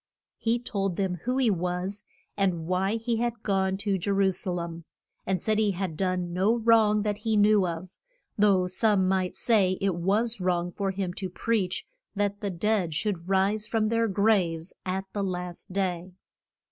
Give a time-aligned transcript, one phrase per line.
[0.39, 2.05] He told them who he was,
[2.35, 4.83] and why he had gone to Je ru sa lem,
[5.27, 7.95] and said he had done no wrong that he knew of;
[8.35, 11.85] though some might say it was wrong for him to preach
[12.15, 16.13] that the dead should rise from their graves at the last day.